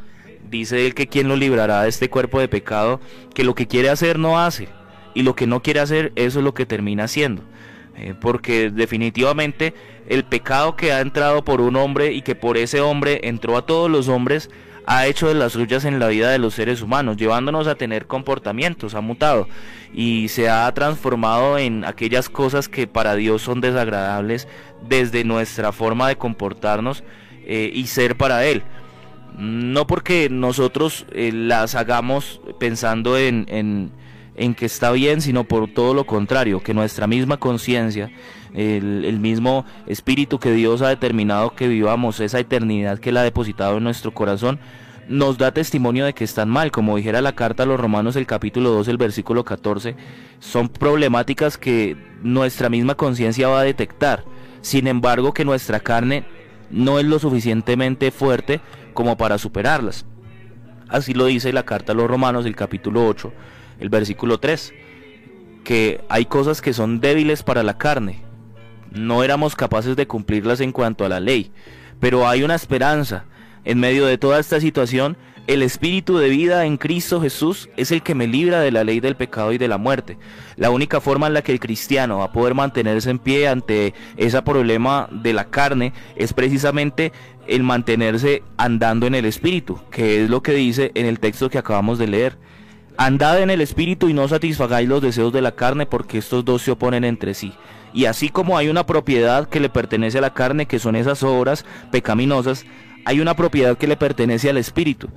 Dice 0.50 0.86
él 0.86 0.96
que 0.96 1.08
quien 1.08 1.28
lo 1.28 1.36
librará 1.36 1.84
de 1.84 1.90
este 1.90 2.10
cuerpo 2.10 2.40
de 2.40 2.48
pecado, 2.48 3.00
que 3.34 3.44
lo 3.44 3.54
que 3.54 3.68
quiere 3.68 3.90
hacer 3.90 4.18
no 4.18 4.40
hace, 4.40 4.70
y 5.15 5.24
lo 5.24 5.36
que 5.36 5.48
no 5.48 5.63
quiere 5.63 5.79
hacer, 5.79 6.12
eso 6.15 6.39
es 6.39 6.45
lo 6.45 6.53
que 6.53 6.67
termina 6.67 7.05
haciendo. 7.05 7.41
Eh, 7.98 8.13
porque 8.19 8.69
definitivamente 8.69 9.74
el 10.07 10.25
pecado 10.25 10.75
que 10.75 10.91
ha 10.91 11.00
entrado 11.00 11.43
por 11.43 11.62
un 11.62 11.77
hombre 11.77 12.12
y 12.12 12.22
que 12.22 12.36
por 12.36 12.57
ese 12.57 12.81
hombre 12.81 13.22
entró 13.24 13.57
a 13.57 13.65
todos 13.65 13.89
los 13.89 14.10
hombres, 14.10 14.51
ha 14.86 15.07
hecho 15.07 15.27
de 15.27 15.34
las 15.34 15.53
suyas 15.53 15.86
en 15.86 15.98
la 15.98 16.10
vida 16.10 16.29
de 16.29 16.38
los 16.38 16.53
seres 16.53 16.81
humanos, 16.81 17.17
llevándonos 17.17 17.67
a 17.67 17.75
tener 17.75 18.05
comportamientos, 18.05 18.93
ha 18.93 19.01
mutado 19.01 19.48
y 19.93 20.27
se 20.27 20.50
ha 20.50 20.72
transformado 20.74 21.57
en 21.57 21.86
aquellas 21.86 22.29
cosas 22.29 22.69
que 22.69 22.86
para 22.86 23.15
Dios 23.15 23.41
son 23.41 23.62
desagradables 23.62 24.48
desde 24.88 25.24
nuestra 25.24 25.72
forma 25.72 26.07
de 26.07 26.17
comportarnos 26.17 27.03
eh, 27.45 27.72
y 27.74 27.88
ser 27.88 28.15
para 28.15 28.45
Él. 28.45 28.63
No 29.38 29.88
porque 29.88 30.29
nosotros 30.29 31.05
eh, 31.12 31.31
las 31.34 31.75
hagamos 31.75 32.41
pensando 32.60 33.17
en, 33.17 33.45
en 33.50 33.91
en 34.36 34.54
que 34.54 34.65
está 34.65 34.92
bien, 34.92 35.22
sino 35.22 35.44
por 35.46 35.72
todo 35.72 35.94
lo 35.94 36.06
contrario, 36.06 36.62
que 36.62 36.74
nuestra 36.74 37.08
misma 37.08 37.38
conciencia, 37.38 38.12
el, 38.54 39.20
mismo 39.20 39.65
espíritu 39.88 40.39
que 40.39 40.51
Dios 40.51 40.82
ha 40.82 40.89
determinado 40.89 41.56
que 41.56 41.68
vivamos, 41.68 42.20
esa 42.20 42.39
eternidad 42.39 43.00
que 43.00 43.10
Él 43.10 43.18
ha 43.18 43.24
depositado 43.24 43.77
en 43.77 43.84
nuestro 43.84 44.13
corazón, 44.13 44.60
nos 45.08 45.38
da 45.38 45.51
testimonio 45.51 46.06
de 46.06 46.13
que 46.13 46.24
están 46.24 46.50
mal, 46.50 46.72
como 46.72 46.98
dijera 46.98 47.22
la 47.22 47.36
carta 47.36 47.63
a 47.63 47.65
los 47.65 47.80
romanos 47.80 48.15
el 48.15 48.25
capítulo 48.25 48.72
2, 48.72 48.88
el 48.88 48.98
versículo 48.98 49.44
14, 49.44 49.96
son 50.39 50.70
problemáticas 50.70 51.58
que 51.58 51.96
nuestra 52.24 52.70
misma 52.70 52.96
conciencia 52.96 53.48
va 53.48 53.60
a 53.60 53.63
detectar, 53.63 54.24
sin 54.62 54.88
embargo 54.88 55.34
que 55.34 55.46
nuestra 55.46 55.80
carne 55.80 56.25
no 56.72 57.00
es 57.00 57.06
lo 57.06 57.20
suficientemente 57.20 58.10
fuerte 58.12 58.62
como 58.94 59.15
para 59.15 59.38
superarlas. 59.38 60.06
Así 60.88 61.13
lo 61.13 61.25
dice 61.25 61.54
la 61.54 61.63
carta 61.63 61.94
a 61.94 61.96
los 61.96 62.10
romanos 62.10 62.46
el 62.46 62.56
capítulo 62.56 63.08
8, 63.08 63.32
el 63.79 63.89
versículo 63.89 64.39
3, 64.39 64.74
que 65.63 66.01
hay 66.10 66.25
cosas 66.25 66.62
que 66.62 66.74
son 66.74 67.00
débiles 67.00 67.44
para 67.44 67.63
la 67.63 67.77
carne. 67.77 68.22
No 68.91 69.24
éramos 69.24 69.55
capaces 69.55 69.96
de 69.96 70.08
cumplirlas 70.08 70.62
en 70.62 70.72
cuanto 70.72 71.05
a 71.05 71.10
la 71.10 71.20
ley, 71.20 71.51
pero 72.00 72.27
hay 72.27 72.44
una 72.44 72.55
esperanza 72.55 73.25
en 73.65 73.79
medio 73.79 74.05
de 74.05 74.17
toda 74.17 74.39
esta 74.39 74.62
situación, 74.62 75.17
el 75.48 75.62
espíritu 75.62 76.17
de 76.17 76.29
vida 76.29 76.65
en 76.65 76.77
Cristo 76.77 77.22
Jesús 77.22 77.70
es 77.77 77.91
el 77.91 78.01
que 78.01 78.15
me 78.15 78.27
libra 78.27 78.62
de 78.62 78.72
la 78.72 78.84
ley 78.84 79.00
del 79.00 79.15
pecado 79.15 79.51
y 79.53 79.58
de 79.58 79.67
la 79.67 79.77
muerte. 79.77 80.17
La 80.55 80.70
única 80.70 81.01
forma 81.01 81.27
en 81.27 81.34
la 81.34 81.41
que 81.41 81.51
el 81.51 81.60
cristiano 81.60 82.20
va 82.20 82.25
a 82.25 82.32
poder 82.32 82.53
mantenerse 82.53 83.10
en 83.10 83.20
pie 83.20 83.48
ante 83.48 83.94
ese 84.17 84.41
problema 84.41 85.08
de 85.12 85.34
la 85.34 85.46
carne 85.46 85.94
es 86.15 86.34
precisamente 86.34 87.12
el 87.48 87.62
mantenerse 87.63 88.41
andando 88.58 89.05
en 89.05 89.13
el 89.13 89.25
espíritu, 89.25 89.79
que 89.91 90.24
es 90.24 90.29
lo 90.29 90.41
que 90.41 90.53
dice 90.53 90.91
en 90.96 91.05
el 91.05 91.20
texto 91.20 91.50
que 91.50 91.60
acabamos 91.60 92.00
de 92.00 92.08
leer. 92.08 92.38
Andad 92.98 93.42
en 93.42 93.50
el 93.50 93.62
espíritu 93.62 94.08
y 94.08 94.14
no 94.14 94.28
satisfagáis 94.28 94.88
los 94.88 95.02
deseos 95.02 95.34
de 95.34 95.42
la 95.42 95.54
carne 95.54 95.86
porque 95.86 96.18
estos 96.18 96.46
dos 96.46 96.62
se 96.62 96.72
oponen 96.72 97.04
entre 97.04 97.34
sí. 97.34 97.54
Y 97.94 98.06
así 98.06 98.30
como 98.30 98.58
hay 98.58 98.70
una 98.70 98.86
propiedad 98.86 99.48
que 99.50 99.60
le 99.60 99.70
pertenece 99.70 100.18
a 100.18 100.22
la 100.22 100.34
carne, 100.34 100.66
que 100.66 100.80
son 100.80 100.96
esas 100.96 101.24
obras 101.24 101.66
pecaminosas, 101.92 102.66
hay 103.06 103.20
una 103.20 103.36
propiedad 103.36 103.78
que 103.78 103.88
le 103.88 103.98
pertenece 103.98 104.50
al 104.50 104.58
espíritu 104.58 105.10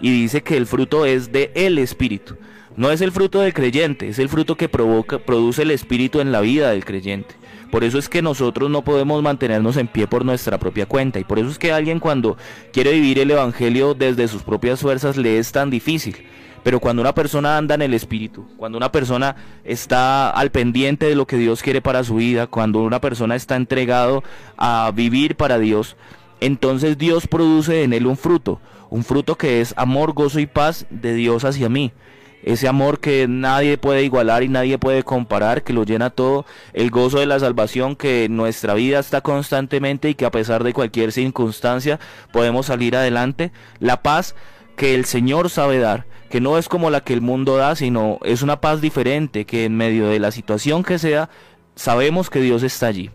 y 0.00 0.10
dice 0.10 0.42
que 0.42 0.56
el 0.56 0.66
fruto 0.66 1.06
es 1.06 1.32
de 1.32 1.50
el 1.54 1.78
espíritu. 1.78 2.36
No 2.76 2.90
es 2.90 3.00
el 3.00 3.12
fruto 3.12 3.40
del 3.40 3.54
creyente, 3.54 4.08
es 4.08 4.18
el 4.18 4.28
fruto 4.28 4.56
que 4.56 4.68
provoca, 4.68 5.18
produce 5.18 5.62
el 5.62 5.70
espíritu 5.70 6.20
en 6.20 6.32
la 6.32 6.40
vida 6.40 6.70
del 6.70 6.84
creyente. 6.84 7.36
Por 7.70 7.84
eso 7.84 7.98
es 7.98 8.08
que 8.08 8.22
nosotros 8.22 8.70
no 8.70 8.82
podemos 8.82 9.22
mantenernos 9.22 9.76
en 9.76 9.88
pie 9.88 10.06
por 10.06 10.24
nuestra 10.24 10.58
propia 10.58 10.86
cuenta. 10.86 11.18
Y 11.18 11.24
por 11.24 11.38
eso 11.38 11.48
es 11.48 11.58
que 11.58 11.72
alguien 11.72 12.00
cuando 12.00 12.36
quiere 12.72 12.92
vivir 12.92 13.18
el 13.18 13.30
Evangelio 13.30 13.94
desde 13.94 14.28
sus 14.28 14.42
propias 14.42 14.80
fuerzas 14.80 15.16
le 15.16 15.38
es 15.38 15.52
tan 15.52 15.70
difícil. 15.70 16.16
Pero 16.64 16.80
cuando 16.80 17.02
una 17.02 17.14
persona 17.14 17.58
anda 17.58 17.74
en 17.74 17.82
el 17.82 17.94
Espíritu, 17.94 18.46
cuando 18.56 18.78
una 18.78 18.90
persona 18.90 19.36
está 19.64 20.30
al 20.30 20.50
pendiente 20.50 21.06
de 21.06 21.14
lo 21.14 21.26
que 21.26 21.36
Dios 21.36 21.62
quiere 21.62 21.82
para 21.82 22.02
su 22.02 22.16
vida, 22.16 22.46
cuando 22.46 22.80
una 22.80 23.02
persona 23.02 23.36
está 23.36 23.54
entregado 23.54 24.24
a 24.56 24.90
vivir 24.92 25.36
para 25.36 25.58
Dios, 25.58 25.96
entonces 26.40 26.96
Dios 26.96 27.28
produce 27.28 27.84
en 27.84 27.92
él 27.92 28.06
un 28.06 28.16
fruto, 28.16 28.60
un 28.88 29.04
fruto 29.04 29.36
que 29.36 29.60
es 29.60 29.74
amor, 29.76 30.14
gozo 30.14 30.40
y 30.40 30.46
paz 30.46 30.86
de 30.88 31.14
Dios 31.14 31.44
hacia 31.44 31.68
mí. 31.68 31.92
Ese 32.42 32.66
amor 32.66 32.98
que 32.98 33.26
nadie 33.28 33.76
puede 33.76 34.02
igualar 34.02 34.42
y 34.42 34.48
nadie 34.48 34.78
puede 34.78 35.02
comparar, 35.02 35.64
que 35.64 35.72
lo 35.74 35.84
llena 35.84 36.10
todo, 36.10 36.46
el 36.72 36.90
gozo 36.90 37.18
de 37.18 37.26
la 37.26 37.40
salvación 37.40 37.94
que 37.94 38.24
en 38.24 38.36
nuestra 38.36 38.72
vida 38.74 38.98
está 38.98 39.20
constantemente 39.20 40.08
y 40.08 40.14
que 40.14 40.26
a 40.26 40.30
pesar 40.30 40.64
de 40.64 40.72
cualquier 40.72 41.12
circunstancia 41.12 42.00
podemos 42.32 42.66
salir 42.66 42.96
adelante, 42.96 43.52
la 43.80 44.02
paz 44.02 44.34
que 44.76 44.94
el 44.94 45.04
Señor 45.04 45.50
sabe 45.50 45.78
dar, 45.78 46.06
que 46.30 46.40
no 46.40 46.58
es 46.58 46.68
como 46.68 46.90
la 46.90 47.02
que 47.02 47.12
el 47.12 47.20
mundo 47.20 47.56
da, 47.56 47.76
sino 47.76 48.18
es 48.24 48.42
una 48.42 48.60
paz 48.60 48.80
diferente, 48.80 49.44
que 49.44 49.64
en 49.64 49.76
medio 49.76 50.08
de 50.08 50.18
la 50.18 50.30
situación 50.30 50.82
que 50.82 50.98
sea, 50.98 51.30
sabemos 51.74 52.30
que 52.30 52.40
Dios 52.40 52.62
está 52.62 52.86
allí. 52.86 53.10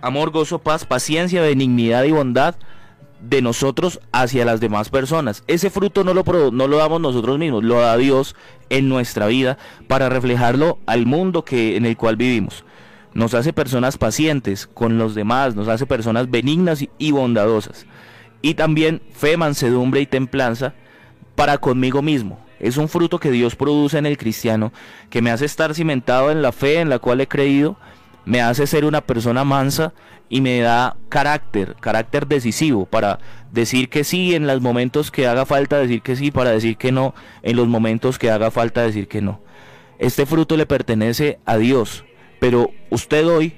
Amor, 0.00 0.30
gozo, 0.30 0.58
paz, 0.58 0.84
paciencia, 0.84 1.42
benignidad 1.42 2.04
y 2.04 2.12
bondad, 2.12 2.56
de 3.20 3.42
nosotros 3.42 4.00
hacia 4.12 4.44
las 4.44 4.60
demás 4.60 4.88
personas. 4.88 5.42
Ese 5.46 5.70
fruto 5.70 6.04
no 6.04 6.14
lo, 6.14 6.24
no 6.50 6.68
lo 6.68 6.76
damos 6.76 7.00
nosotros 7.00 7.38
mismos, 7.38 7.64
lo 7.64 7.80
da 7.80 7.96
Dios 7.96 8.36
en 8.68 8.88
nuestra 8.88 9.26
vida 9.26 9.58
para 9.88 10.08
reflejarlo 10.08 10.78
al 10.86 11.06
mundo 11.06 11.44
que, 11.44 11.76
en 11.76 11.86
el 11.86 11.96
cual 11.96 12.16
vivimos. 12.16 12.64
Nos 13.14 13.34
hace 13.34 13.52
personas 13.52 13.96
pacientes 13.96 14.66
con 14.66 14.98
los 14.98 15.14
demás, 15.14 15.56
nos 15.56 15.68
hace 15.68 15.86
personas 15.86 16.30
benignas 16.30 16.84
y 16.98 17.10
bondadosas. 17.10 17.86
Y 18.42 18.54
también 18.54 19.02
fe, 19.12 19.36
mansedumbre 19.36 20.00
y 20.00 20.06
templanza 20.06 20.74
para 21.34 21.58
conmigo 21.58 22.02
mismo. 22.02 22.38
Es 22.58 22.76
un 22.76 22.88
fruto 22.88 23.18
que 23.18 23.30
Dios 23.30 23.54
produce 23.56 23.98
en 23.98 24.06
el 24.06 24.16
cristiano, 24.16 24.72
que 25.10 25.22
me 25.22 25.30
hace 25.30 25.44
estar 25.44 25.74
cimentado 25.74 26.30
en 26.30 26.42
la 26.42 26.52
fe 26.52 26.80
en 26.80 26.88
la 26.88 26.98
cual 26.98 27.20
he 27.20 27.28
creído, 27.28 27.76
me 28.24 28.40
hace 28.40 28.66
ser 28.66 28.84
una 28.84 29.02
persona 29.02 29.44
mansa 29.44 29.92
y 30.28 30.40
me 30.40 30.60
da 30.60 30.96
carácter, 31.08 31.76
carácter 31.80 32.26
decisivo 32.26 32.86
para 32.86 33.20
decir 33.52 33.88
que 33.88 34.04
sí 34.04 34.34
en 34.34 34.46
los 34.46 34.60
momentos 34.60 35.10
que 35.10 35.26
haga 35.26 35.46
falta 35.46 35.78
decir 35.78 36.02
que 36.02 36.16
sí, 36.16 36.30
para 36.30 36.50
decir 36.50 36.76
que 36.76 36.92
no 36.92 37.14
en 37.42 37.56
los 37.56 37.68
momentos 37.68 38.18
que 38.18 38.30
haga 38.30 38.50
falta 38.50 38.82
decir 38.82 39.06
que 39.06 39.22
no. 39.22 39.40
Este 39.98 40.26
fruto 40.26 40.56
le 40.56 40.66
pertenece 40.66 41.38
a 41.46 41.56
Dios, 41.56 42.04
pero 42.40 42.70
usted 42.90 43.26
hoy 43.26 43.54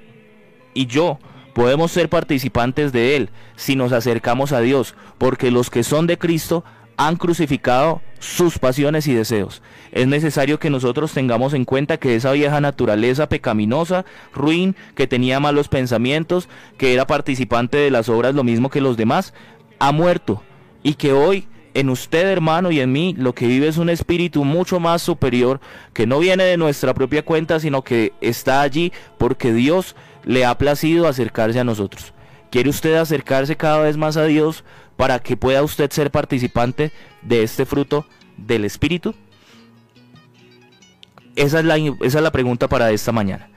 y 0.74 0.86
yo 0.86 1.18
podemos 1.58 1.90
ser 1.90 2.08
participantes 2.08 2.92
de 2.92 3.16
él 3.16 3.30
si 3.56 3.74
nos 3.74 3.90
acercamos 3.90 4.52
a 4.52 4.60
Dios, 4.60 4.94
porque 5.18 5.50
los 5.50 5.70
que 5.70 5.82
son 5.82 6.06
de 6.06 6.16
Cristo 6.16 6.62
han 6.96 7.16
crucificado 7.16 8.00
sus 8.20 8.60
pasiones 8.60 9.08
y 9.08 9.14
deseos. 9.14 9.60
Es 9.90 10.06
necesario 10.06 10.60
que 10.60 10.70
nosotros 10.70 11.12
tengamos 11.12 11.54
en 11.54 11.64
cuenta 11.64 11.96
que 11.96 12.14
esa 12.14 12.30
vieja 12.30 12.60
naturaleza 12.60 13.28
pecaminosa, 13.28 14.04
ruin, 14.32 14.76
que 14.94 15.08
tenía 15.08 15.40
malos 15.40 15.66
pensamientos, 15.66 16.48
que 16.76 16.94
era 16.94 17.08
participante 17.08 17.76
de 17.76 17.90
las 17.90 18.08
obras 18.08 18.36
lo 18.36 18.44
mismo 18.44 18.70
que 18.70 18.80
los 18.80 18.96
demás, 18.96 19.34
ha 19.80 19.90
muerto 19.90 20.44
y 20.84 20.94
que 20.94 21.12
hoy 21.12 21.48
en 21.74 21.90
usted 21.90 22.28
hermano 22.28 22.70
y 22.70 22.80
en 22.80 22.92
mí 22.92 23.14
lo 23.18 23.34
que 23.34 23.48
vive 23.48 23.66
es 23.66 23.78
un 23.78 23.90
espíritu 23.90 24.44
mucho 24.44 24.78
más 24.78 25.02
superior 25.02 25.60
que 25.92 26.06
no 26.06 26.18
viene 26.18 26.44
de 26.44 26.56
nuestra 26.56 26.94
propia 26.94 27.24
cuenta 27.24 27.60
sino 27.60 27.82
que 27.82 28.12
está 28.20 28.62
allí 28.62 28.92
porque 29.18 29.52
Dios 29.52 29.94
le 30.24 30.44
ha 30.44 30.56
placido 30.56 31.06
acercarse 31.08 31.60
a 31.60 31.64
nosotros. 31.64 32.12
¿Quiere 32.50 32.70
usted 32.70 32.94
acercarse 32.94 33.56
cada 33.56 33.80
vez 33.80 33.96
más 33.96 34.16
a 34.16 34.24
Dios 34.24 34.64
para 34.96 35.18
que 35.18 35.36
pueda 35.36 35.62
usted 35.62 35.90
ser 35.90 36.10
participante 36.10 36.92
de 37.22 37.42
este 37.42 37.66
fruto 37.66 38.06
del 38.36 38.64
Espíritu? 38.64 39.14
Esa 41.36 41.60
es 41.60 41.64
la, 41.64 41.76
esa 41.76 42.18
es 42.18 42.22
la 42.22 42.32
pregunta 42.32 42.68
para 42.68 42.90
esta 42.90 43.12
mañana. 43.12 43.48